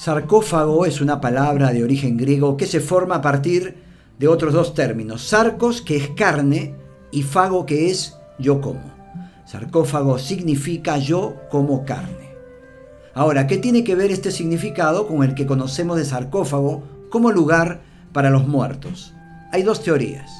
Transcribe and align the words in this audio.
Sarcófago 0.00 0.86
es 0.86 1.02
una 1.02 1.20
palabra 1.20 1.74
de 1.74 1.84
origen 1.84 2.16
griego 2.16 2.56
que 2.56 2.64
se 2.64 2.80
forma 2.80 3.16
a 3.16 3.20
partir 3.20 3.74
de 4.18 4.28
otros 4.28 4.54
dos 4.54 4.72
términos, 4.72 5.20
sarcos 5.20 5.82
que 5.82 5.98
es 5.98 6.08
carne 6.16 6.74
y 7.12 7.22
fago 7.22 7.66
que 7.66 7.90
es 7.90 8.16
yo 8.38 8.62
como. 8.62 8.80
Sarcófago 9.44 10.18
significa 10.18 10.96
yo 10.96 11.36
como 11.50 11.84
carne. 11.84 12.30
Ahora, 13.12 13.46
¿qué 13.46 13.58
tiene 13.58 13.84
que 13.84 13.94
ver 13.94 14.10
este 14.10 14.30
significado 14.30 15.06
con 15.06 15.22
el 15.22 15.34
que 15.34 15.44
conocemos 15.44 15.98
de 15.98 16.06
sarcófago 16.06 16.82
como 17.10 17.30
lugar 17.30 17.82
para 18.14 18.30
los 18.30 18.48
muertos? 18.48 19.12
Hay 19.52 19.64
dos 19.64 19.82
teorías. 19.82 20.30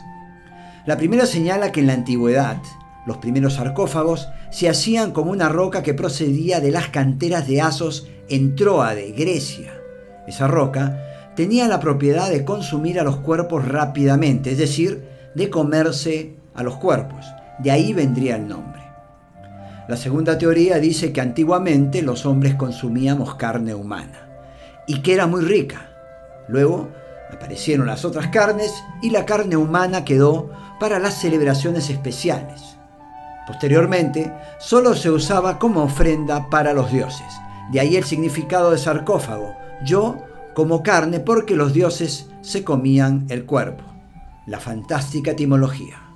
La 0.86 0.96
primera 0.96 1.26
señala 1.26 1.70
que 1.70 1.80
en 1.80 1.88
la 1.88 1.92
antigüedad 1.92 2.62
los 3.06 3.18
primeros 3.18 3.54
sarcófagos 3.54 4.28
se 4.50 4.68
hacían 4.68 5.12
como 5.12 5.30
una 5.30 5.48
roca 5.48 5.82
que 5.82 5.94
procedía 5.94 6.60
de 6.60 6.70
las 6.70 6.88
canteras 6.88 7.46
de 7.46 7.60
Asos 7.60 8.08
en 8.28 8.54
Troade, 8.54 9.12
Grecia. 9.12 9.72
Esa 10.26 10.46
roca 10.46 11.32
tenía 11.34 11.66
la 11.68 11.80
propiedad 11.80 12.28
de 12.30 12.44
consumir 12.44 13.00
a 13.00 13.04
los 13.04 13.16
cuerpos 13.16 13.66
rápidamente, 13.66 14.52
es 14.52 14.58
decir, 14.58 15.08
de 15.34 15.48
comerse 15.48 16.36
a 16.54 16.62
los 16.62 16.76
cuerpos. 16.76 17.24
De 17.58 17.70
ahí 17.70 17.92
vendría 17.92 18.36
el 18.36 18.46
nombre. 18.48 18.80
La 19.88 19.96
segunda 19.96 20.38
teoría 20.38 20.78
dice 20.78 21.12
que 21.12 21.20
antiguamente 21.20 22.02
los 22.02 22.24
hombres 22.24 22.54
consumíamos 22.54 23.34
carne 23.34 23.74
humana 23.74 24.28
y 24.86 25.02
que 25.02 25.14
era 25.14 25.26
muy 25.26 25.40
rica. 25.42 25.90
Luego 26.48 26.88
aparecieron 27.32 27.86
las 27.86 28.04
otras 28.04 28.28
carnes 28.28 28.72
y 29.02 29.10
la 29.10 29.24
carne 29.24 29.56
humana 29.56 30.04
quedó 30.04 30.50
para 30.78 30.98
las 30.98 31.14
celebraciones 31.14 31.90
especiales. 31.90 32.79
Posteriormente, 33.46 34.32
solo 34.58 34.94
se 34.94 35.10
usaba 35.10 35.58
como 35.58 35.82
ofrenda 35.82 36.48
para 36.50 36.72
los 36.72 36.92
dioses. 36.92 37.26
De 37.72 37.80
ahí 37.80 37.96
el 37.96 38.04
significado 38.04 38.70
de 38.70 38.78
sarcófago, 38.78 39.56
yo 39.84 40.18
como 40.54 40.82
carne 40.82 41.20
porque 41.20 41.56
los 41.56 41.72
dioses 41.72 42.30
se 42.42 42.64
comían 42.64 43.26
el 43.28 43.46
cuerpo. 43.46 43.84
La 44.46 44.58
fantástica 44.58 45.32
etimología. 45.32 46.09